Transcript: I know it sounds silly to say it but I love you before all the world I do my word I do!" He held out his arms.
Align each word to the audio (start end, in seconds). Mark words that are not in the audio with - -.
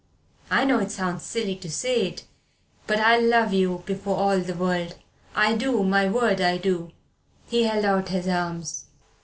I 0.49 0.65
know 0.65 0.79
it 0.79 0.89
sounds 0.89 1.21
silly 1.21 1.55
to 1.57 1.69
say 1.69 2.07
it 2.07 2.25
but 2.87 2.97
I 2.99 3.19
love 3.19 3.53
you 3.53 3.83
before 3.85 4.17
all 4.17 4.39
the 4.39 4.55
world 4.55 4.95
I 5.35 5.53
do 5.55 5.83
my 5.83 6.09
word 6.09 6.41
I 6.41 6.57
do!" 6.57 6.91
He 7.45 7.65
held 7.65 7.85
out 7.85 8.09
his 8.09 8.27
arms. 8.27 8.85